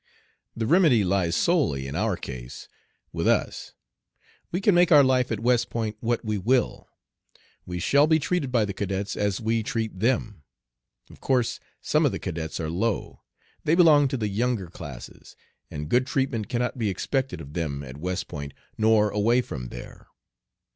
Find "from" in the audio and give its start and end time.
19.43-19.67